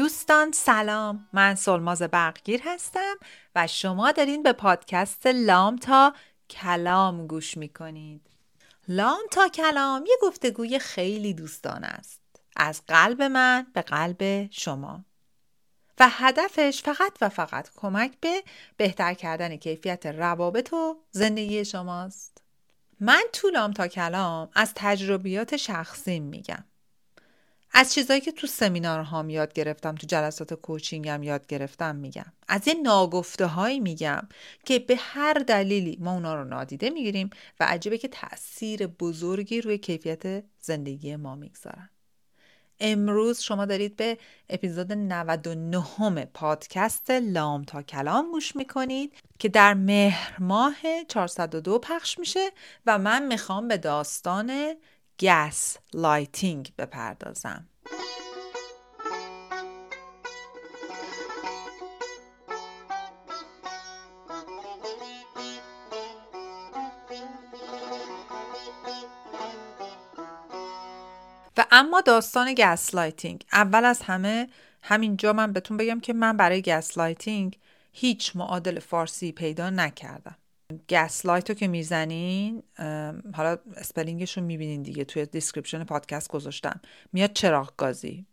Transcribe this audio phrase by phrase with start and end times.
[0.00, 1.28] دوستان سلام.
[1.32, 3.14] من سلماز برقگیر هستم
[3.54, 6.14] و شما دارین به پادکست لام تا
[6.50, 8.20] کلام گوش می‌کنید.
[8.88, 12.20] لام تا کلام یه گفتگوی خیلی دوستان است.
[12.56, 15.04] از قلب من به قلب شما.
[16.00, 18.42] و هدفش فقط و فقط کمک به
[18.76, 22.42] بهتر کردن کیفیت روابط و زندگی شماست.
[23.00, 26.64] من تو لام تا کلام از تجربیات شخصیم میگم.
[27.72, 32.32] از چیزایی که تو سمینارهام یاد گرفتم تو جلسات کوچینگم یاد گرفتم میگم.
[32.48, 34.28] از یه ناگفته هایی میگم
[34.64, 39.78] که به هر دلیلی ما اونا رو نادیده می‌گیریم و عجیبه که تاثیر بزرگی روی
[39.78, 41.90] کیفیت زندگی ما می‌گذارن.
[42.80, 50.36] امروز شما دارید به اپیزود 99 پادکست لام تا کلام گوش می‌کنید که در مهر
[50.42, 50.76] ماه
[51.08, 52.50] 402 پخش میشه
[52.86, 54.74] و من می‌خوام به داستان
[55.20, 57.66] gaslighting بپردازم.
[71.56, 74.48] و اما داستان gaslighting اول از همه
[74.82, 77.58] همینجا من بهتون بگم که من برای gaslighting
[77.92, 80.36] هیچ معادل فارسی پیدا نکردم.
[80.90, 82.62] gaslight رو که می‌زنین
[83.34, 86.80] حالا spelling ش رو می‌بینین دیگه توی description پادکست گذاشتم.
[87.12, 88.26] میاد چراغ گازی.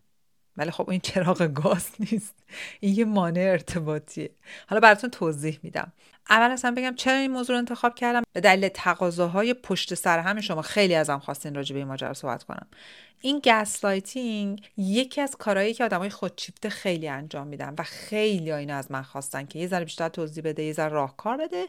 [0.57, 2.35] ولی خب این چراغ گاز نیست.
[2.79, 4.29] این یه مانع ارتباطیه.
[4.67, 5.93] حالا براتون توضیح میدم.
[6.29, 10.41] اول اصلا بگم چرا این موضوع رو انتخاب کردم؟ به دلیل تقاضاهای پشت سر هم
[10.41, 12.67] شما خیلی ازم خواستین راجع به این ماجرا صحبت کنم.
[13.21, 18.91] این gaslighting یکی از کارهایی که آدمای خودشیفته خیلی انجام میدن و خیلی اینو از
[18.91, 21.65] من خواستن که یه ذره بیشتر توضیح بده یه ذره راهکار بده.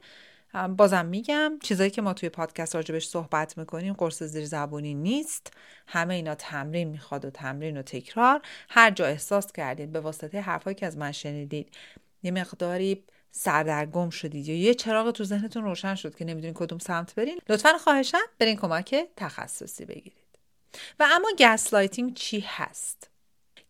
[0.77, 5.53] بازم میگم چیزایی که ما توی پادکست راجبش صحبت می‌کنیم قرص زیر زبونی نیست.
[5.87, 8.43] همه اینا تمرین می‌خواد و تمرین و تکرار.
[8.69, 11.75] هر جا احساس کردید به واسطه حرفایی که از من شنیدید
[12.23, 17.15] یه مقداری سردرگم شدید یا یه چراغ تو ذهنتون روشن شد که نمی‌دونین کدوم سمت
[17.15, 20.39] برین لطفا خواهشم برین کمک تخصصی بگیرید.
[21.01, 23.11] و اما gaslighting چی هست؟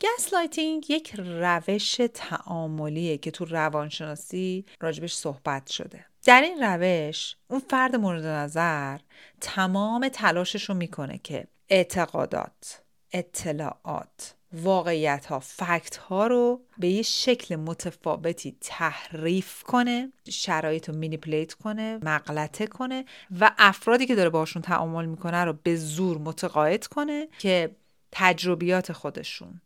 [0.01, 6.07] gaslighting یک روش تعاملیه که تو روانشناسی راجبش صحبت شده.
[6.29, 8.99] در این روش اون فرد مورد نظر
[9.41, 17.57] تمام تلاشش رو می‌کنه که اعتقادات اطلاعات واقعیت ها فکت ها رو به یه شکل
[17.57, 23.05] متفاوتی تحریف کنه شرایط رو مینیپلیت کنه مغلطه کنه
[23.41, 27.77] و افرادی که داره باشون تعامل می‌کنه رو به زور متقاعد کنه که
[28.13, 29.61] تجربیات خودشون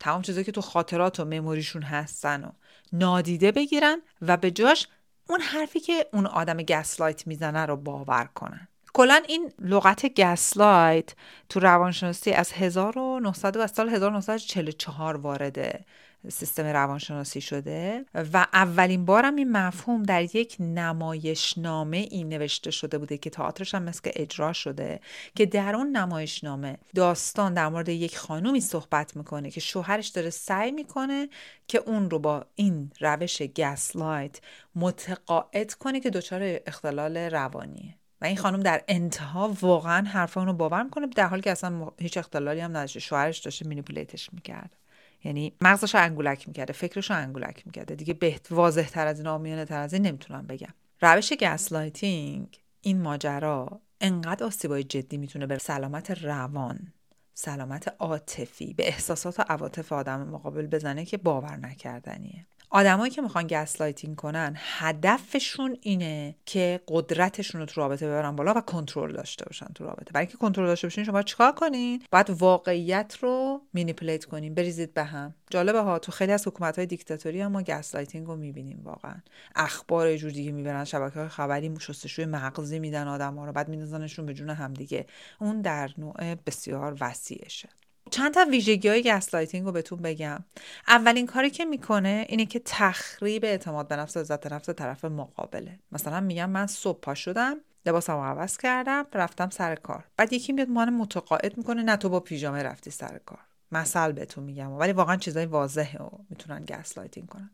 [0.00, 2.50] تمام چیزایی که تو خاطرات و مموریشون هستن و
[2.92, 4.88] نادیده بگیرن و به جاش
[5.32, 8.68] اون حرفی که اون آدم گسلایت می‌زنه رو باور کنن.
[8.92, 11.14] کلا این لغت گسلایت
[11.48, 15.84] تو روانشناسی از 1900 و از سال 1944 وارده.
[16.28, 23.18] سیستم روانشناسی شده و اولین بارم این مفهوم در یک نمایشنامه این نوشته شده بوده
[23.18, 25.00] که تئاترش هم مثل اجرا شده
[25.34, 30.70] که در اون نمایشنامه داستان در مورد یک خانومی صحبت می‌کنه که شوهرش داره سعی
[30.70, 31.28] می‌کنه
[31.68, 34.40] که اون رو با این روش gaslight
[34.74, 40.82] متقاعد کنه که دچار اختلال روانیه و این خانم در انتها واقعا حرف رو باور
[40.82, 44.81] می‌کنه در حالی که اصلا هیچ اختلالی هم نداشته شوهرش داشته manipulate ش می‌کرد.
[45.24, 47.94] یعنی مغزش انگولک می‌کرده فکرش رو انگولک می‌کرده.
[47.94, 50.74] دیگه بهت واضح تر از این عامیانه تر از این نمی‌تونم بگم.
[51.00, 56.92] روش gaslighting این ماجرا انقدر آسیبای جدی می‌تونه به سلامت روان
[57.34, 62.46] سلامت عاطفی به احساسات و عواطف آدم مقابل بزنه که باور نکردنیه.
[62.74, 68.60] آدمایی که می‌خوان gaslighting کنن هدفشون اینه که قدرتشون رو تو رابطه ببرن بالا و
[68.60, 70.12] کنترل داشته باشن تو رابطه.
[70.12, 74.54] برای اینکه کنترل داشته باشین شما چیکار کنین؟ باید واقعیت رو manipulate کنین.
[74.54, 75.34] بریزید به هم.
[75.50, 79.14] جالبه ها تو خیلی از حکومت های دیکتاتوری هم ما gaslighting رو می‌بینیم واقعا.
[79.56, 83.68] اخبار یه جور دیگه می‌برن شبکه های خبری شستشوی مغزی میدن آدم ها رو بعد
[83.68, 85.06] میندازنشون به جون همدیگه.
[85.40, 87.68] اون در نوع بسیار وسیعشه.
[88.12, 90.44] چند تا ویژگی های gaslighting رو بهتون بگم.
[90.88, 95.78] اولین کاری که می‌کنه اینه که تخریب اعتماد به نفس عزت نفس طرف مقابله.
[95.92, 97.56] مثلا میگم من صبح پا شدم
[97.86, 100.04] لباسم عوض کردم رفتم سر کار.
[100.16, 103.38] بعد یکی میاد من متقاعد می‌کنه نه تو با پیژامه رفتی سر کار.
[103.72, 104.72] مثل بهتون میگم.
[104.72, 107.50] ولی واقعا چیزای واضحه و می‌تونن gaslighting کنن.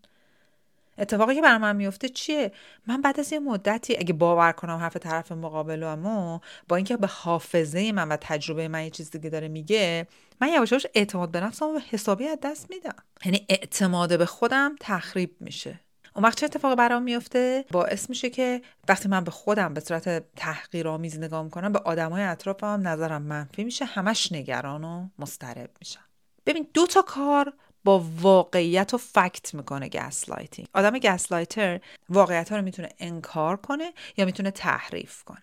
[0.99, 2.52] اتفاقی که برای من میفته چیه؟
[2.87, 6.38] من بعد از یه مدتی اگه باور کنم حرف طرف مقابلمو
[6.69, 10.06] با اینکه به حافظه من و تجربه من یه چیز دیگه داره میگه
[10.40, 12.96] من یواش اعتماد به نفسم و حسابی از دست میدم.
[13.25, 15.81] یعنی اعتماد به خودم تخریب میشه.
[16.14, 20.35] اون وقت چه اتفاقی برام میفته؟ باعث میشه که وقتی من به خودم به صورت
[20.37, 26.05] تحقیرآمیز نگاه می‌کنم به آدمای اطرافم نظرم منفی میشه همش نگران و مضطرب میشم.
[26.46, 27.52] ببین دو تا کار
[27.84, 34.25] با واقعیت و fact می‌کنه gaslighting آدم gaslighter واقعیت ها رو می‌تونه انکار کنه یا
[34.25, 35.43] می‌تونه تحریف کنه.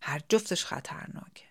[0.00, 1.44] هر جفتش خطرناکه.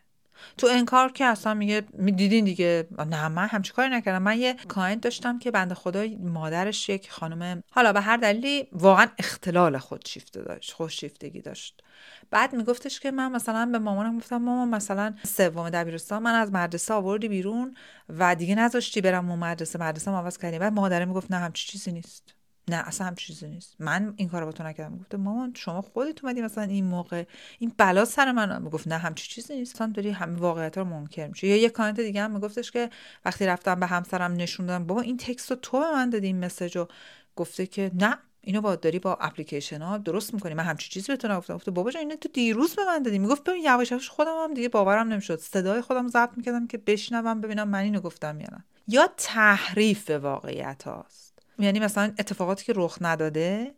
[0.57, 2.87] تو انکار که اصلا میگه می‌دیدین دیگه.
[3.09, 4.23] نه من همچی کاری نکردم.
[4.23, 9.07] من یه client داشتم که بنده خدا مادرش یک خانم حالا به هر دلیلی واقعا
[9.17, 11.83] اختلال خودشیفته داشت خودشیفتگی داشت.
[12.31, 16.93] بعد میگفتش که من مثلا به مامانم گفتم مامان مثلا سوم دبیرستان من از مدرسه
[16.93, 17.75] آوردی بیرون
[18.09, 20.59] و دیگه نذاشتی برم اون مدرسه مدرسه عوض کردی.
[20.59, 22.40] بعد مادرم می‌گفت نه همچی چیزی نیست.
[22.71, 23.75] نه اصلا هم چیزی نیست.
[23.79, 24.97] من این کارو با تو نکردم.
[24.97, 27.23] گفته مامان شما خودت اومدی مثلا این موقع
[27.59, 29.75] این بلا سر من می‌گفت نه همچی چیزی نیست.
[29.75, 32.89] مثلا داری همه واقعیت رو منکر میشه یا یه کانت دیگه هم میگفتش که
[33.25, 36.45] وقتی رفتم به همسرم نشون دادم بابا این تکست رو تو به من دادی این
[36.45, 36.87] مسیج رو.
[37.35, 40.53] گفته که نه اینو با داری با اپلیکیشن ها درست می‌کنی.
[40.53, 41.55] من همچی چیزی بهتون نگفتم.
[41.55, 43.19] گفته بابا جان اینو تو دیروز به من دادی.
[43.19, 45.39] می‌گفت ببین یواش یواش خودم هم دیگه باورم نمی‌شد.
[45.39, 48.65] صدای خودم ضبط می‌کردم که بشنوم ببینم من اینو گفتم یا نه.
[48.87, 51.30] یا تحریف واقعیت هاست.
[51.59, 53.75] یعنی مثلا اتفاقاتی که رخ نداده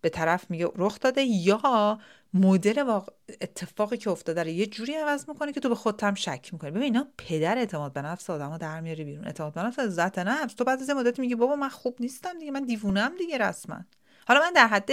[0.00, 1.98] به طرف میگه رخ داده یا
[2.34, 3.12] مدل واقع...
[3.40, 6.70] اتفاقی که افتاده رو یه جوری عوض می‌کنه که تو به خودت هم شک می‌کنی.
[6.70, 9.24] ببین اینا پدر اعتماد به نفس آدمو در میاری بیرون.
[9.26, 10.54] اعتماد به نفس عزت نفس.
[10.54, 13.84] تو بعد از مدتی میگه بابا من خوب نیستم دیگه من دیوونم دیگه رسما.
[14.28, 14.90] حالا من در حد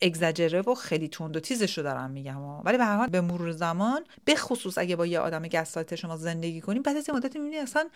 [0.00, 4.04] اگزاجره و خیلی تند و تیزشو دارم میگم ولی به هر حال به مرور زمان
[4.24, 7.88] به خصوص اگه با یه آدم گسلایت شما زندگی کنیم بعد از مدتی می‌بینی اصلا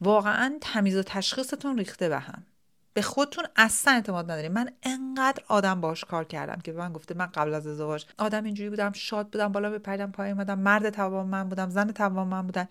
[0.00, 2.46] واقعا تمیز و تشخیصتون ریخته به هم.
[2.96, 7.14] به خودتون اصلا اعتماد نداریم من انقدر آدم باش کار کردم که به من گفته
[7.14, 11.26] من قبل از ازدواج آدم اینجوری بودم شاد بودم بالا بپریدم پای اومدم مرد توان
[11.26, 12.68] من بودم زن توان من بودم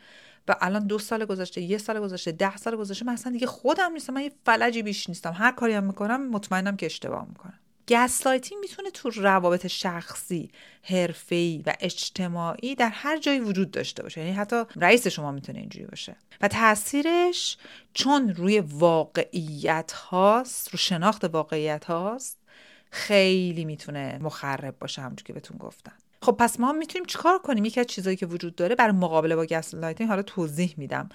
[0.47, 3.91] و الان دو سال گذشته یه سال گذشته ده سال گذشته من اصلا دیگه خودم
[3.93, 5.33] نیستم من یه فلجی بیش نیستم.
[5.35, 7.59] هر کاری هم می‌کنم مطمئنم که اشتباه می‌کنم.
[7.87, 10.51] gaslighting می‌تونه تو روابط شخصی،
[10.83, 14.21] حرفه‌ای و اجتماعی در هر جایی وجود داشته باشه.
[14.21, 16.15] یعنی حتی رئیس شما می‌تونه اینجوری باشه.
[16.41, 17.57] و تاثیرش
[17.93, 22.37] چون روی واقعیت هاست، رو شناخت واقعیت هاست،
[22.91, 25.97] خیلی می‌تونه مخرب باشه همونجور که بهتون گفتم.
[26.21, 29.45] خب پس ما می‌تونیم چیکار کنیم؟ یکی از چیزایی که وجود داره برای مقابله با
[29.45, 31.09] gaslighting حالا توضیح میدم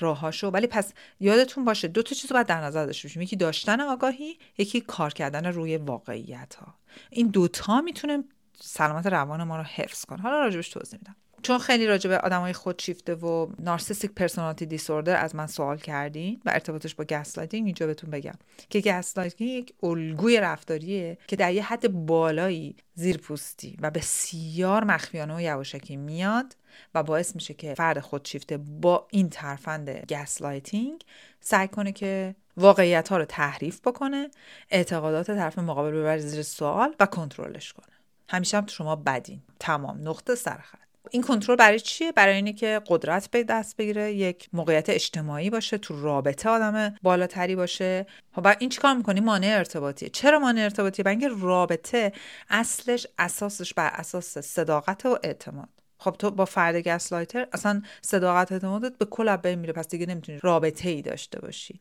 [0.00, 0.48] راهاشو.
[0.48, 3.22] ولی پس یادتون باشه دو تا چیز رو باید در نظر داشته باشیم.
[3.22, 6.74] یکی داشتن آگاهی یکی کار کردن روی واقعیت ها
[7.10, 8.24] این دوتا می‌تونه
[8.60, 10.20] سلامت روان ما رو حفظ کنه.
[10.20, 11.16] حالا راجبش توضیح میدم.
[11.42, 16.50] چون خیلی راجع به آدمای خودشیفته و narcissistic personality disorder از من سوال کردین و
[16.50, 18.34] ارتباطش با gaslighting اینجا بهتون بگم
[18.70, 25.40] که gaslighting یک الگوی رفتاریه که در یه حد بالایی زیرپوستی و بسیار مخفیانه و
[25.40, 26.56] یواشکی میاد
[26.94, 31.04] و باعث میشه که فرد خودشیفته با این ترفند gaslighting
[31.40, 34.30] سعی کنه که واقعیت ها رو تحریف بکنه
[34.70, 37.86] اعتقادات طرف مقابل ببره زیر سوال و کنترلش کنه.
[38.28, 39.42] همیشه هم شما بدین.
[39.60, 40.08] تمام.
[40.08, 44.90] نقطه سرخط این کنترل برای چیه؟ برای اینه که قدرت به دست بگیره یک موقعیت
[44.90, 48.06] اجتماعی باشه تو رابطه آدم بالاتری باشه.
[48.32, 50.08] خب و این چیکار می‌کنی؟ مانع ارتباطیه.
[50.08, 52.12] چرا مانع ارتباطیه؟ برای اینکه رابطه
[52.50, 55.79] اصلش اساسش بر اساس صداقت و اعتماد.
[56.00, 59.72] خب تو با فرد gaslighter اصلا صداقت اعتمادت به کل بین میره.
[59.72, 61.80] پس دیگه نمی‌تونی رابطه ای داشته باشی.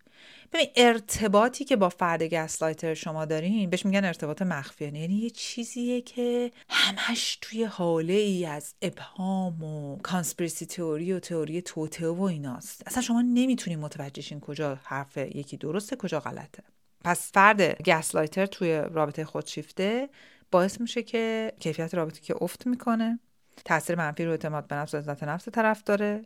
[0.54, 6.02] ببین ارتباطی که با فرد gaslighter شما دارین بهش میگن ارتباط مخفی یعنی یه چیزیه
[6.02, 12.84] که همش توی هاله ای از ابهام و conspiracy theory و تئوری توطئه و ایناست.
[12.88, 16.64] اصلا شما نمی‌تونین متوجهشین کجا حرف یکی درسته کجا غلطه.
[17.04, 20.10] پس فرد gaslighter توی رابطه خودشیفته
[20.52, 23.20] باعث میشه که کیفیت رابطه که افت می‌کنه.
[23.66, 26.26] تاثیر منفی رو اعتماد به نفس و عزت نفس طرف داره.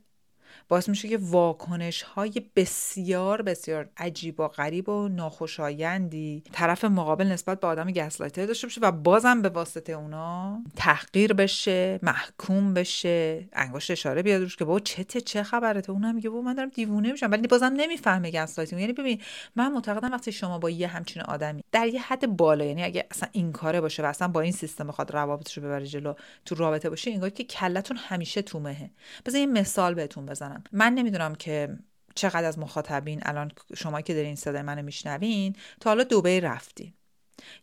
[0.67, 7.60] باعث میشه که واکنش های بسیار بسیار عجیب و غریب و ناخوشایندی طرف مقابل نسبت
[7.60, 13.91] به آدم gaslighter داشته باشه و بازم به واسطه اونا تحقیر بشه محکوم بشه انگشت
[13.91, 17.31] اشاره بیاد روش که بابا چته چه خبرته؟ اونم میگه بابا من دارم دیوونه میشم
[17.31, 19.22] ولی بازم نمی‌فهمه gaslighting یعنی ببین
[19.55, 23.29] من معتقدم وقتی شما با یه همچین آدمی در یه حد بالا یعنی اگه اصلا
[23.31, 26.13] این کاره باشه و اصلا با این سیستم بخواد روابطش رو ببره جلو
[26.45, 28.89] تو رابطه باشه انگار که کلتون همیشه تو مهه.
[29.25, 30.63] بذار یه مثال بهتون بزنم.
[30.71, 31.77] من نمی‌دونم که
[32.15, 36.93] چقدر از مخاطبین الان شما که دارین صدای منو میشنوین تا حالا دوبه رفتین.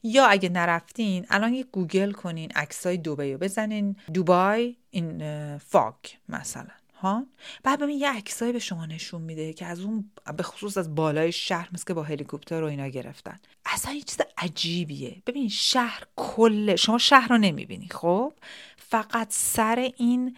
[0.03, 3.97] یا اگه نرفتین الان یه گوگل کنین عکسای دوبه رو بزنین.
[4.15, 5.95] دوبای این فاگ
[6.29, 6.67] مثلا
[7.01, 7.27] ها؟
[7.63, 11.33] بعد ببین یه عکسایی به شما نشون میده که از اون به خصوص از بالای
[11.33, 13.39] شهر مثل که با هلیکوپتر رو اینا گرفتن.
[13.65, 15.23] اصلا یه چیز عجیبیه.
[15.27, 18.33] ببین شهر کل شما شهر رو نمی‌بینی خب؟
[18.77, 20.37] فقط سر این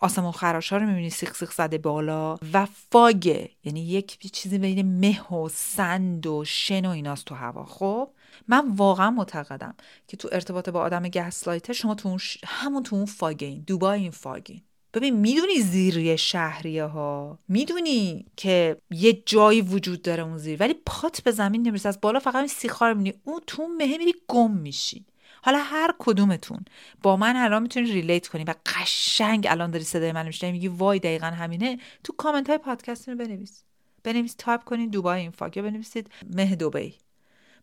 [0.00, 5.00] آسمون خراش ها رو می‌بینی سیخ سیخ زده بالا و فاگه یعنی یک چیزی بین
[5.00, 7.64] مه و سند و شن و ایناست تو هوا.
[7.64, 8.10] خب
[8.48, 9.74] من واقعا معتقدم
[10.08, 14.30] که تو ارتباط با آدم گسلایتر شما تو اون همون تو اون fog این Dubai
[14.30, 14.62] in fog این.
[14.94, 21.20] ببین می‌دونی زیر شهریه ها می‌دونی که یه جایی وجود داره اون زیر ولی پات
[21.20, 21.88] به زمین نمی‌رسه.
[21.88, 23.16] از بالا فقط سیخا رو می‌بینی.
[23.24, 25.06] اون تو مهه میری گم میشی.
[25.42, 26.64] حالا هر کدومتون
[27.02, 30.98] با من الان می‌تونی relate کنی و قشنگ الان داری صدای من میشنوی میگی وای
[30.98, 33.62] دقیقا همینه تو کامنت های پادکست رو بنویس.
[34.04, 36.94] بنویس تایپ کنین Dubai in fog یا بنویسید مه دوبی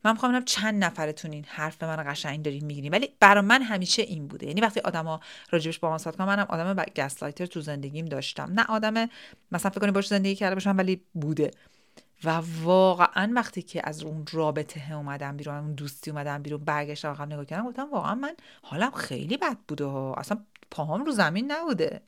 [0.06, 4.28] من می‌خوام چند نفرتون این حرف من قشنگ دارین می‌گیرین ولی برای من همیشه این
[4.28, 4.48] بوده.
[4.48, 8.52] یعنی وقتی آدما راجبش با من صحبت کنم منم آدم گسلایتر تو زندگیم داشتم.
[8.54, 9.10] نه آدم
[9.52, 11.52] مثلا فکر کنی باش زندگی کرده باشم ولی بوده.
[12.24, 17.34] و واقعا وقتی که از اون رابطه اومدم بیرون اون دوستی اومدم بیرون برگشتم عقب
[17.34, 20.38] نگاه کردم گفتم واقعا من حالم خیلی بد بوده ها اصلا
[20.72, 22.02] پاهام رو زمین نبوده.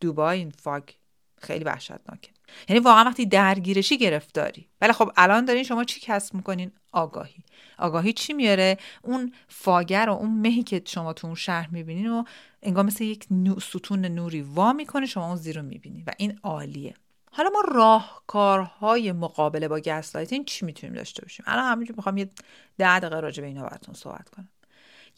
[0.00, 0.98] دوبای این فاک
[1.40, 2.30] خیلی وحشتناکه.
[2.68, 4.68] یعنی واقعا وقتی درگیرشی گرفتاری.
[4.80, 7.44] ولی خب الان دارین شما چی کسب می‌کنین؟ آگاهی.
[7.78, 12.10] آگاهی چی میاره؟ اون fog رو و اون مهی که شما تو اون شهر می‌بینین
[12.10, 12.24] و
[12.62, 16.02] انگار مثل یک نو ستون نوری وا می‌کنه شما اون زیر رو می‌بینی.
[16.06, 16.94] و این عالیه.
[17.36, 22.30] حالا ما راهکارهای مقابله با gaslighting چی می‌تونیم داشته باشیم؟ الان همینجور می‌خوام یه
[22.78, 24.48] ده دقیقه راجع به اینا براتون صحبت کنم.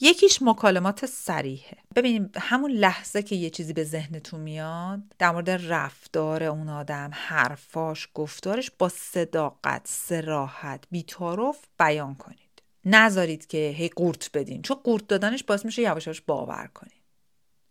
[0.01, 6.45] یکیش مکالمات صریحه ببینیم همون لحظه که یه چیزی به ذهنتون میاد در مورد رفتار
[6.45, 12.63] اون آدم حرفاش گفتارش با صداقت صراحت بی‌تعارف بیان کنید.
[12.85, 14.63] نذارید که هی قورت بدین.
[14.63, 16.96] چون قورت دادنش باعث میشه یواش یواش باور کنید.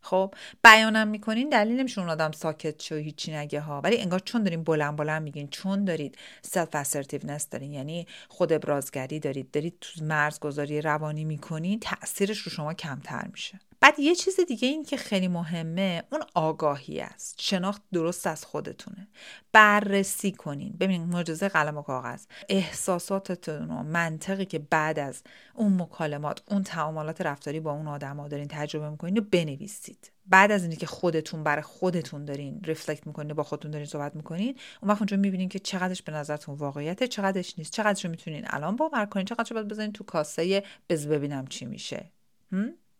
[0.05, 3.81] خب بیانم می‌کنین دلیل نمیشه اون آدم ساکت شو هیچی نگه ها.
[3.81, 9.51] ولی انگار چون دارین بلند بلند میگین چون دارید self-assertiveness دارین یعنی خود ابرازگری دارید
[9.51, 13.59] دارید تو مرزگذاری روانی می‌کنین تاثیرش رو شما کمتر میشه.
[13.85, 17.41] بعد یه چیز دیگه این که خیلی مهمه اون آگاهی است.
[17.41, 19.07] شناخت درست از خودتونه.
[19.51, 20.73] بررسی کنین.
[20.79, 22.25] ببینید معجزه قلم و کاغذ.
[22.49, 25.23] احساساتتون و منطقی که بعد از
[25.53, 30.11] اون مکالمات اون تعاملات رفتاری با اون آدما دارین تجربه می‌کنین و بنویسید.
[30.25, 34.91] بعد از اینکه خودتون برای خودتون دارین رفلکت می‌کنین با خودتون دارین صحبت می‌کنین اون
[34.91, 39.25] وقت اونجا می‌بینین که چقدرش به نظرتون واقعیته چقدرش نیست چقدرش می‌تونین الان باور کنین
[39.25, 42.11] چقدرش باید بزنین تو کاسه بز ببینم چی میشه.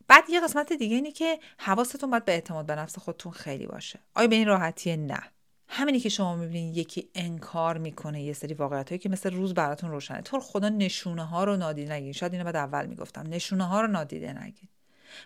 [0.08, 4.00] بعد یه قسمت دیگه اینه که حواستون باید به اعتماد به نفس خودتون خیلی باشه.
[4.16, 5.20] آیا به این راحتی؟ نه.
[5.68, 9.92] همینی که شما می‌بینین یکی انکار می‌کنه یه سری واقعیت هایی که مثل روز براتون
[9.92, 10.22] روشنه.
[10.22, 13.24] تو خدا نشونه ها رو نادیده نگیرین شاید اینو بعد اول می‌گفتم.
[13.30, 14.70] نشونه ها رو نادیده نگیرین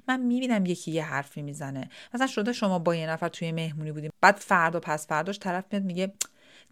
[0.07, 1.89] من می‌بینم یکی یه حرفی می‌زنه.
[2.13, 5.83] مثلا شده شما با یه نفر توی مهمونی بودیم بعد فردا پس فرداش طرف میاد
[5.83, 6.13] میگه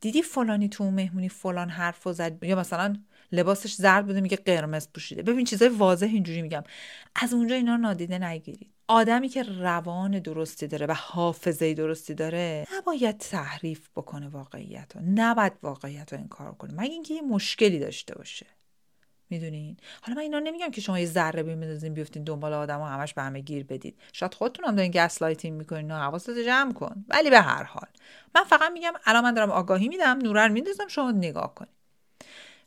[0.01, 2.95] دیدی فلانی تو مهمونی فلان حرف زد؟ یا مثلا
[3.31, 5.23] لباسش زرد بوده میگه قرمز پوشیده.
[5.23, 6.63] ببین چیزای واضح اینجوری میگم.
[7.15, 8.71] از اونجا اینا نادیده نگیرید.
[8.87, 15.53] آدمی که روان درستی داره و حافظه درستی داره نباید تحریف بکنه واقعیت ها نباید
[15.63, 16.73] واقعیت رو انکار کنه.
[16.73, 18.45] مگه اینکه یه مشکلی داشته باشه.
[19.29, 23.13] می‌دونین؟ حالا من اینا نمیگم که شما یه ذره بندازین بیفتین دنبال آدم و همش
[23.13, 23.99] به همه گیر بدید.
[24.13, 27.05] شاید خودتون هم دارین gaslighting می‌کنین و حواست جمع کن.
[27.07, 27.87] ولی به هر حال.
[28.35, 31.76] من فقط میگم الان من دارم آگاهی میدم نورن میندازم شما نگاه کنید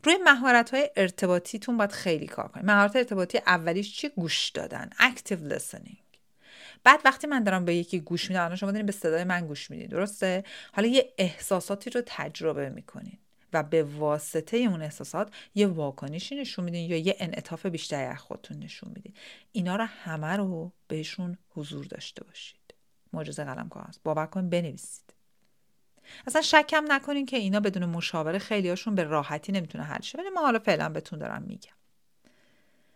[0.04, 5.52] روی مهارت های ارتباطیتون باید خیلی کار کنید مهارت ارتباطی اولیش چی؟ گوش دادن active
[5.52, 5.96] listening.
[6.84, 9.70] بعد وقتی من دارم به یکی گوش میدم الان شما دارین به صدای من گوش
[9.70, 13.18] میدین درسته؟ حالا یه احساساتی رو تجربه می‌کنین
[13.52, 18.58] و به واسطه اون احساسات یه واکنشی نشون میدین یا یه انعطاف بیشتری از خودتون
[18.58, 19.14] نشون میدین.
[19.52, 22.74] اینا رو همه رو بهشون حضور داشته باشید.
[23.12, 25.09] معجزه قلم کاغذ باور کن بنویسید.
[26.26, 30.18] اصلا شکم نکنین که اینا بدون مشاوره خیلیاشون به راحتی نمی‌تونه حل شه.
[30.18, 31.72] ولی ما حالا فعلا بهتون دارم میگم.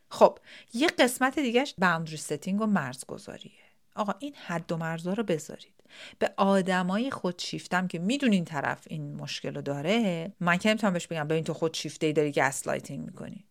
[0.08, 0.38] خب
[0.74, 3.52] یه قسمت دیگهش boundary setting و مرزگذاریه.
[3.96, 5.74] آقا این حد و مرزها رو بذارید.
[6.18, 11.28] به آدمای خودشیفتم که می‌دونین طرف این مشکل رو داره من که نمی‌تونم بهش بگم
[11.28, 13.44] ببین تو خودشیفته ای داری gaslighting می‌کنی.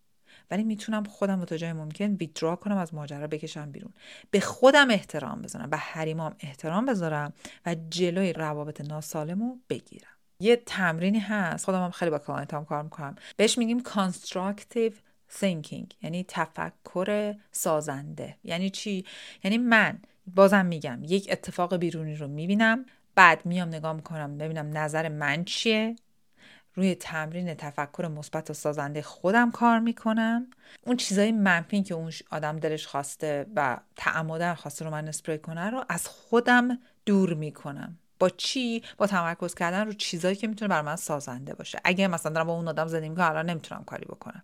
[0.52, 3.94] ولی می‌تونم خودم رو تا جای ممکن withdraw کنم از ماجرا بکشم بیرون.
[4.32, 7.34] به خودم احترام بذارم به حریمام احترام بذارم
[7.66, 10.08] و جلوی روابط ناسالم رو بگیرم.
[10.40, 13.16] یه تمرینی هست خودم هم خیلی با client ام کار می‌کنم.
[13.38, 14.94] بهش میگیم constructive
[15.40, 18.38] thinking یعنی تفکر سازنده.
[18.44, 19.06] یعنی چی؟
[19.44, 20.00] یعنی من
[20.36, 22.86] بازم میگم یک اتفاق بیرونی رو می‌بینم
[23.16, 25.96] بعد میام نگاه می‌کنم ببینم نظر من چیه
[26.76, 30.48] روی تمرین تفکر مثبت و سازنده خودم کار می‌کنم.
[30.86, 35.70] اون چیزای منفی که اون آدم دلش خواسته و تعمدن خواسته رو من اسپری کنه
[35.70, 37.98] رو از خودم دور می‌کنم.
[38.20, 41.80] با چی؟ با تمرکز کردن رو چیزایی که می‌تونه بر من سازنده باشه.
[41.84, 44.44] اگه مثلا دارم با اون آدم زندگی می‌کنم الان نمی‌تونم کاری بکنم.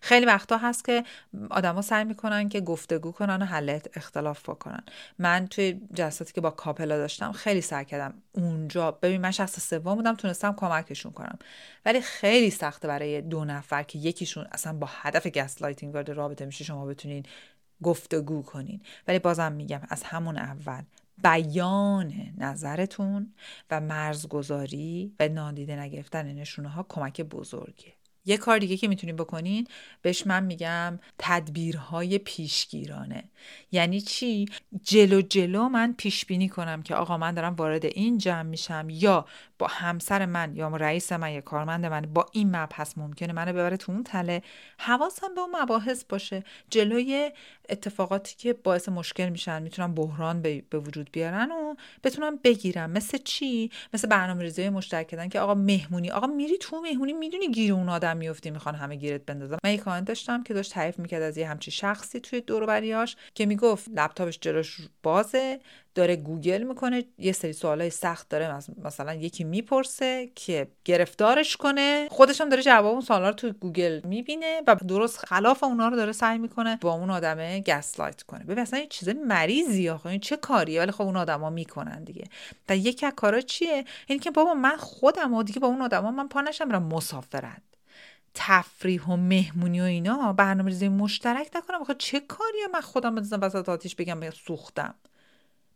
[0.00, 1.04] خیلی وقتا هست که
[1.50, 4.82] آدما سعی می‌کنن که گفتگو کنن و حل اختلاف بکنن.
[5.18, 9.68] من توی جلساتی که با couple ها داشتم خیلی سعی کردم اونجا ببین من شخص
[9.68, 11.38] سوم بودم تونستم کمکشون کنم.
[11.84, 16.64] ولی خیلی سخته برای دو نفر که یکیشون اصلا با هدف gaslighting وارد رابطه میشه
[16.64, 17.22] شما بتونین
[17.82, 18.80] گفتگو کنین.
[19.08, 20.82] ولی بازم میگم از همون اول
[21.22, 23.34] بیان نظرتون
[23.70, 27.95] و مرزگذاری و نادیده نگرفتن نشونه ها کمک بزرگیه.
[28.26, 29.66] یه کار دیگه که می‌تونین بکنین
[30.02, 33.24] بهش من میگم تدبیرهای پیشگیرانه.
[33.72, 34.46] یعنی چی؟
[34.82, 39.26] جلو جلو من پیش بینی کنم که آقا من دارم وارد این جمع میشم یا
[39.58, 43.76] با همسر من یا رئیس من یا کارمند من با این مبحث ممکنه منو ببره
[43.76, 44.42] تو اون تله.
[44.78, 46.44] حواسم به اون مباحث باشه.
[46.70, 47.30] جلوی
[47.68, 53.70] اتفاقاتی که باعث مشکل میشن می‌تونم بحران به وجود بیارن و بتونم بگیرم مثل چی؟
[53.94, 57.88] مثل برنامه ریزی مشترک کردن که آقا مهمونی آقا میری تو مهمونی می‌دونی گیر اون
[57.88, 59.56] آدم میفتی می‌خوان همه گیرت بندازن.
[59.64, 63.88] من یک داشتم که داشت تعریف می‌کرد از یه همچی شخصی توی دور که می‌گفت
[63.94, 65.60] لپتاپش جلوش بازه.
[65.96, 72.40] داره گوگل می‌کنه یه سری سوالای سخت داره مثلا یکی می‌پرسه که گرفتارش کنه خودش
[72.40, 76.12] هم داره جواب اون سوالا رو تو گوگل می‌بینه و درست خلاف اونا رو داره
[76.12, 78.44] سعی می‌کنه با اون آدمه gaslight کنه.
[78.44, 82.24] ببین اصلا یه چیز مریضی آخه چه کاریه؟ ولی خب اون آدما می‌کنن دیگه.
[82.68, 86.10] و یکی از کارا چیه؟ اینی که بابا من خودم و دیگه با اون آدما
[86.10, 87.62] من پا نشم برم مسافرت.
[88.34, 91.80] تفریح و مهمونی و اینا برنامه ریزی مشترک نکنم.
[91.80, 94.94] آخه چه کاریه من خودم بزنم وسط آتیش بگم سوختم؟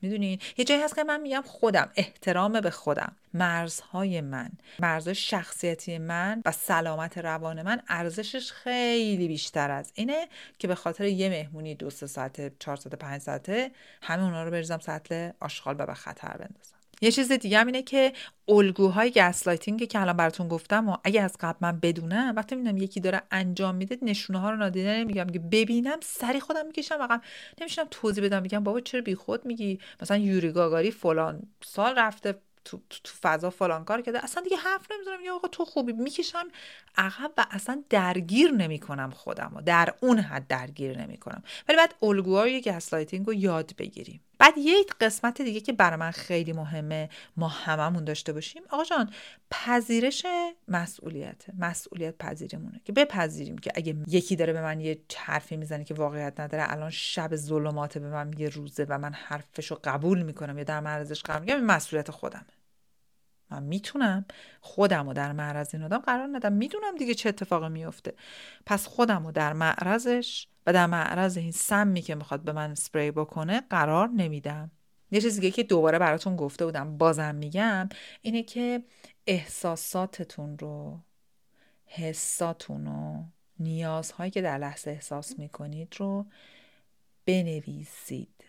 [0.02, 3.12] می‌دونین یه جایی هست که من میگم خودم احترام به خودم.
[3.34, 10.28] مرزهای من مرزهای شخصیتی من و سلامت روان من ارزشش خیلی بیشتر از اینه
[10.58, 13.70] که به خاطر یه مهمونی دو سه ساعته چهار ساعته پنج ساعته
[14.02, 16.79] همه اونا رو بریزم سطل آشغال و به خطر بندازم.
[17.00, 18.12] یه چیز دیگه هم اینه که
[18.48, 23.00] الگوهای gaslighting که الان براتون گفتم و اگه از قبل من بدونم وقتی می‌بینم یکی
[23.00, 27.22] داره انجام میده نشونه ها رو نادیده نمی‌گیرم که ببینم سریع خودم می‌کشم عقب
[27.60, 28.42] نمیشم توضیح بدم.
[28.42, 32.34] میگم بابا چرا بیخود میگی؟ مثلا یوری گاگارین فلان سال رفته
[32.64, 34.24] تو, تو فضا فلان کار کرده.
[34.24, 35.24] اصلا دیگه حرف نمی‌زنم.
[35.24, 36.48] یا آقا تو خوبی؟ می‌کشم
[36.96, 41.42] عقب و اصلا درگیر نمی‌کنم خودم و در اون حد درگیر نمی‌کنم.
[41.68, 44.20] ولی بعد الگوهای gaslighting رو یاد بگیریم.
[44.40, 48.62] بعد یه قسمت دیگه که برای من خیلی مهمه ما هممون داشته باشیم.
[48.70, 49.10] آقا جان
[49.50, 50.26] پذیرش
[50.68, 55.94] مسئولیت مسئولیت پذیریمونه که بپذیریم که اگه یکی داره به من یه حرفی می‌زنه که
[55.94, 60.64] واقعیت نداره الان شب ظلمات به من یه روزه و من حرفشو قبول می‌کنم یا
[60.64, 62.46] در معرضش قرار می‌گیرم مسئولیت خودمه.
[63.50, 64.24] من می‌تونم
[64.60, 66.52] خودم رو در معرض این آدم قرار ندم.
[66.52, 68.14] می‌دونم دیگه چه اتفاقی میفته
[68.66, 73.60] پس خودم رو در معرضش در معرض این سمی که می‌خواد به من سپری بکنه
[73.60, 74.70] قرار نمیدم.
[75.10, 77.88] یه چیزی که دوباره براتون گفته بودم بازم میگم
[78.22, 78.84] اینه که
[79.26, 81.00] احساساتتون رو
[81.86, 83.24] حساتون رو
[83.58, 86.26] نیازهایی که در لحظه احساس می‌کنید رو
[87.26, 88.44] بنویسید.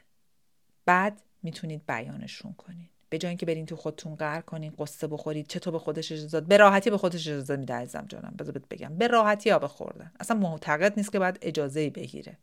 [0.86, 2.91] بعد می‌تونید بیانشون کنید.
[3.12, 6.58] به جای اینکه برین تو خودتون قهر کنین قصه بخورید چطور به خودش اجازه به
[6.58, 8.34] راحتی به خودش اجازه میده عزیزم جانم.
[8.40, 8.98] بذار بگم.
[8.98, 10.12] به راحتی آب خوردن.
[10.20, 12.38] اصلا معتقد نیست که باید اجازه بگیره.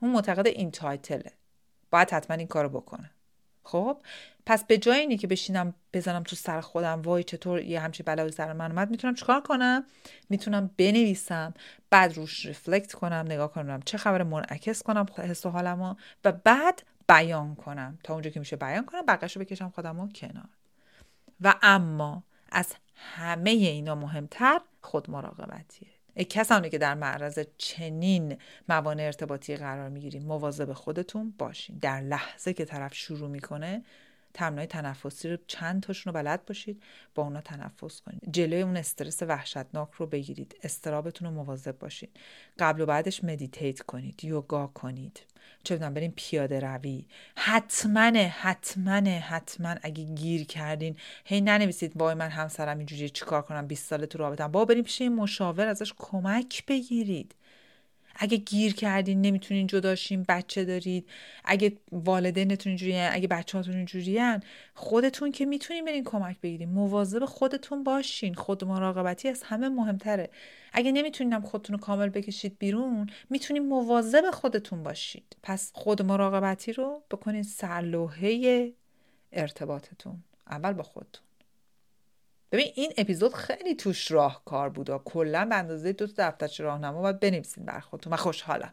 [0.00, 1.32] اون معتقد این تایتله.
[1.90, 3.10] باید حتما این کارو بکنه.
[3.62, 3.98] خب؟
[4.46, 8.32] پس به جای اینی که بشینم بزنم تو سر خودم وای چطور یه همچی بلایی
[8.32, 9.84] سر من اومد می‌تونم چیکار کنم؟
[10.28, 11.54] می‌تونم بنویسم
[11.90, 15.94] بعد روش ریفلکت کنم نگاه کنم چه خبر منعکس کنم حس و حالمو
[16.24, 17.98] و بعد بیان کنم.
[18.02, 20.48] تا اونجا که میشه بیان کنم بقیهش رو بکشم خودم رو کنار.
[21.40, 25.88] و اما از همه اینا مهمتر خود مراقبتیه.
[26.28, 28.38] کسانی که در معرض چنین
[28.68, 31.78] موانع ارتباطی قرار می‌گیریم مواظب خودتون باشین.
[31.78, 33.84] در لحظه که طرف شروع می‌کنه
[34.34, 36.82] تمرینای تنفسی رو چند تاشون رو بلد باشید
[37.14, 38.32] با اونا تنفس کنید.
[38.32, 40.56] جلوی اون استرس وحشتناک رو بگیرید.
[40.62, 42.16] استرابتون رو مواظب باشید
[42.58, 45.20] قبل و بعدش meditate کنید یوگا کنید.
[45.64, 47.04] چه بدونم بریم پیاده روی.
[47.36, 53.88] حتما حتما حتما اگه گیر کردین هی ننویسید وای من همسرم اینجوری چیکار کنم 20
[53.88, 54.48] ساله تو رابطم.
[54.48, 57.34] با بریم پیش مشاور ازش کمک بگیرید.
[58.16, 61.08] اگه گیر کردین نمی‌تونین جداشین بچه دارید.
[61.44, 64.20] اگه والدینتون اینجوری اگه بچه هاتون اینجوری
[64.74, 66.68] خودتون که می‌تونین برین کمک بگیرین.
[66.68, 68.34] مواظب خودتون باشین.
[68.34, 70.30] خود مراقبتی از همه مهمتره.
[70.72, 75.36] اگه نمی‌تونین خودتون رو کامل بکشید بیرون می‌تونین مواظب خودتون باشید.
[75.42, 78.72] پس خود مراقبتی رو بکنین سرلوحه
[79.32, 80.24] ارتباطتون.
[80.50, 81.22] اول با خودتون.
[82.52, 87.02] ببین این اپیزود خیلی توش راهکار بود و کلا به اندازه دو تا دفترچه راهنما
[87.02, 88.12] باید بنویسین بر خودتون.
[88.12, 88.72] و خوشحالم.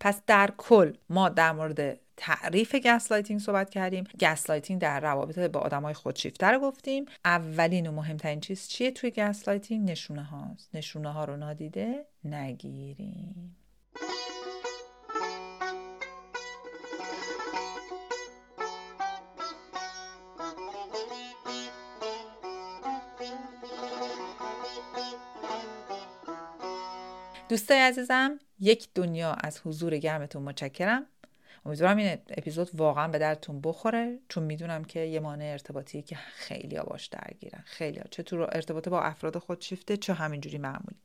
[0.00, 4.04] پس در کل ما در مورد تعریف gaslighting صحبت کردیم.
[4.20, 7.06] گسلایتینگ در روابط با آدمای خودشیفته رو گفتیم.
[7.24, 13.56] اولین و مهمترین چیز چیه توی gaslighting نشونه هاست نشونه ها رو نادیده نگیریم.
[27.48, 31.06] دوستای عزیزم یک دنیا از حضور گرمتون متشکرم.
[31.66, 36.78] امیدوارم این اپیزود واقعا به دردتون بخوره چون می‌دونم که یه مانع ارتباطی که خیلی
[36.78, 37.62] باش درگیرن.
[37.64, 40.96] خیلی تو ارتباط با افراد خودشیفته چه همینجوری معمولی.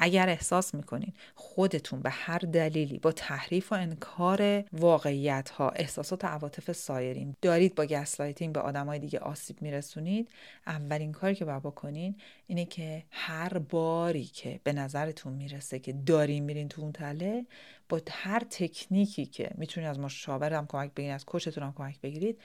[0.00, 6.26] اگر احساس می‌کنین خودتون به هر دلیلی با تحریف و انکار واقعیت ها احساسات و
[6.26, 10.28] عواطف سایرین دارید با gaslighting به آدمای دیگه آسیب میرسونید
[10.66, 16.44] اولین کاری که باید بکنین اینه که هر باری که به نظرتون می‌رسه که دارین
[16.44, 17.46] میرین تو اون تله
[17.88, 22.40] با هر تکنیکی که می‌تونید از مشاورم کمک بگیرید از کوچتون هم کمک بگیرید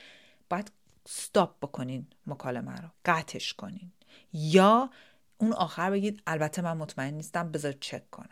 [0.49, 0.71] باید
[1.07, 3.91] ستاپ بکنین مکالمه رو قطعش کنین.
[4.33, 4.89] یا
[5.43, 8.29] اون آخر بگید البته من مطمئن نیستم بذار چک کنم.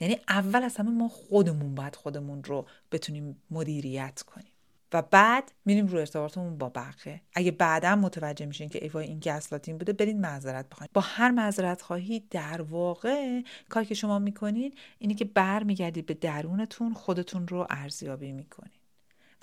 [0.00, 4.50] یعنی اول از همه ما خودمون باید خودمون رو بتونیم مدیریت کنیم.
[4.92, 7.20] و بعد میریم رو ارتباطمون با بقیه.
[7.34, 10.88] اگه بعدا متوجه میشین که ایوای این گسلاتین بوده برین معذرت بخواین.
[10.94, 16.94] با هر معذرت خواهی در واقع کاری که شما می‌کنین اینه که برمیگردید به درونتون
[16.94, 18.83] خودتون رو ارزیابی می‌کنین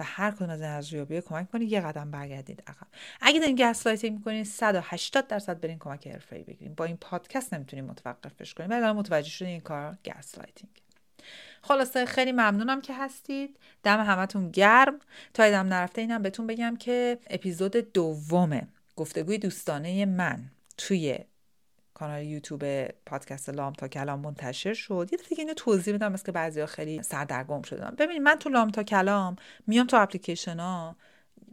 [0.02, 2.88] و هر کدوم از این ارزیابی کمک کنید یه قدم برگردید عقب.
[3.22, 6.74] اگه دارین gaslighting می‌کنین 180 درصد برین کمک حرفه‌ای بگیرین.
[6.76, 8.70] با این پادکست نمی‌تونین متوقفش کنین.
[8.70, 10.72] ولی متوجه شدین این کار gaslighting.
[11.62, 13.60] خلاصه خیلی ممنونم که هستید.
[13.84, 15.00] دم همتون گرم.
[15.34, 20.44] تا یادم نرفته اینم بهتون بگم که اپیزود دوم گفتگوی دوستانه من
[20.78, 21.20] توی
[22.02, 22.64] کانال یوتیوب
[23.06, 25.10] پادکست لام تا کلام منتشر شد.
[25.12, 27.96] یه دفعه اینو توضیح بدم که بعضیا خیلی سردرگم شدن.
[27.98, 29.36] ببینید من تو لام تا کلام
[29.68, 30.96] میام تو اپلیکیشن ها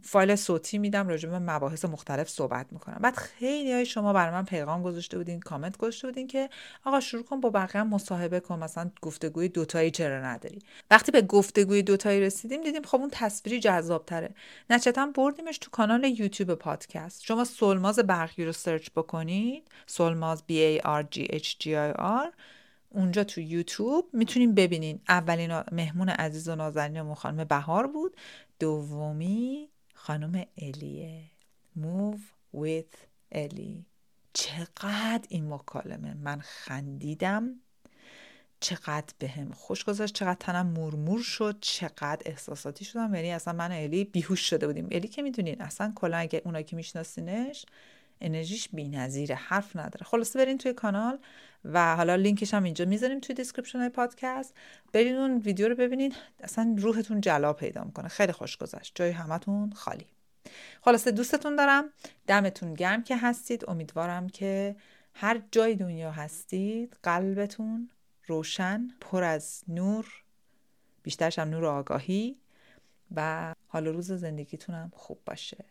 [0.03, 2.97] فایل صوتی میدم راجع به مباحث مختلف صحبت می‌کنم.
[3.01, 6.49] بعد خیلی های شما برای من پیغام گذاشته بودین کامنت گذاشته بودین که
[6.85, 10.59] آقا شروع کن با بقیه مصاحبه کن مثلا گفتگوی دوتایی چرا نداری؟
[10.91, 14.29] وقتی به گفتگوی دوتایی رسیدیم دیدیم خب اون تصویری جذاب تره
[14.69, 17.23] نچتا بردیمش تو کانال یوتیوب پادکست.
[17.23, 22.33] شما سلماز برقی رو سرچ بکنید سلماز B A R G H G I R
[22.89, 24.99] اونجا تو یوتیوب می‌تونیم ببینین.
[25.09, 28.15] اولین مهمون عزیز و نازنین خانم بهار بود.
[28.59, 29.69] دومی
[30.01, 31.23] خانم الیه.
[31.77, 32.97] Move with
[33.31, 33.85] الی.
[34.33, 37.55] چقدر این مکالمه من خندیدم.
[38.59, 40.13] چقدر به هم خوش گذاشت.
[40.13, 41.57] چقدر تنم مورمور شد.
[41.61, 43.15] چقدر احساساتی شدم.
[43.15, 44.87] یعنی اصلا من الی بیهوش شده بودیم.
[44.91, 47.65] الی که می‌دونین اصلا کلا اگه اونایی که میشناسینش
[48.21, 50.05] انرژیش بی‌نظیره حرف نداره.
[50.05, 51.19] خلاصه برین توی کانال
[51.65, 54.53] و حالا لینکش هم اینجا می‌ذاریم توی description پادکست.
[54.93, 58.07] برین اون ویدیو رو ببینین اصلا روحتون جلا پیدا می‌کنه.
[58.07, 58.91] خیلی خوش گذشت.
[58.95, 60.05] جای همتون خالی.
[60.81, 61.89] خلاصه دوستتون دارم.
[62.27, 63.69] دمتون گرم که هستید.
[63.69, 64.75] امیدوارم که
[65.13, 67.89] هر جای دنیا هستید قلبتون
[68.27, 70.23] روشن پر از نور
[71.03, 72.37] بیشترش هم نور آگاهی
[73.15, 75.65] و حال روز زندگیتونم خوب باشه.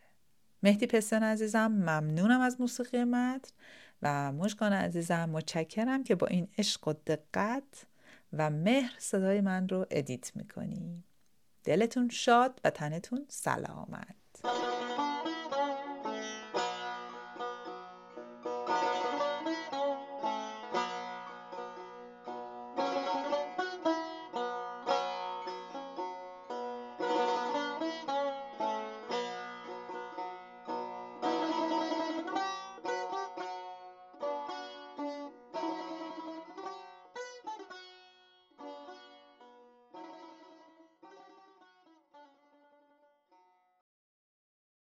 [0.63, 3.51] مهدی پسن عزیزم ممنونم از موسیقی متن
[4.01, 7.85] و مشکان عزیزم متشکرم که با این عشق و دقت
[8.33, 11.03] و مهر صدای من رو ادیت می‌کنی.
[11.63, 14.18] دلتون شاد و تنتون سلامت.